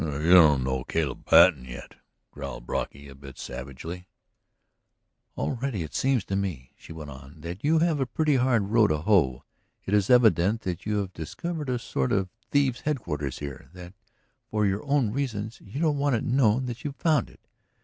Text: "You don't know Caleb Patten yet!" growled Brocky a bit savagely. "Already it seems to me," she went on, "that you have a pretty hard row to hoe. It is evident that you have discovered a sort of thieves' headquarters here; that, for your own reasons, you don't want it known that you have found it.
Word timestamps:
"You 0.01 0.31
don't 0.33 0.63
know 0.63 0.83
Caleb 0.83 1.27
Patten 1.27 1.63
yet!" 1.63 1.93
growled 2.31 2.65
Brocky 2.65 3.07
a 3.07 3.13
bit 3.13 3.37
savagely. 3.37 4.07
"Already 5.37 5.83
it 5.83 5.93
seems 5.93 6.25
to 6.25 6.35
me," 6.35 6.71
she 6.75 6.91
went 6.91 7.11
on, 7.11 7.41
"that 7.41 7.63
you 7.63 7.77
have 7.77 7.99
a 7.99 8.07
pretty 8.07 8.37
hard 8.37 8.69
row 8.69 8.87
to 8.87 8.97
hoe. 8.97 9.43
It 9.85 9.93
is 9.93 10.09
evident 10.09 10.61
that 10.61 10.87
you 10.87 10.97
have 10.97 11.13
discovered 11.13 11.69
a 11.69 11.77
sort 11.77 12.11
of 12.11 12.29
thieves' 12.49 12.81
headquarters 12.81 13.37
here; 13.37 13.69
that, 13.73 13.93
for 14.49 14.65
your 14.65 14.83
own 14.85 15.11
reasons, 15.11 15.61
you 15.63 15.79
don't 15.79 15.99
want 15.99 16.15
it 16.15 16.23
known 16.23 16.65
that 16.65 16.83
you 16.83 16.87
have 16.89 16.95
found 16.95 17.29
it. 17.29 17.47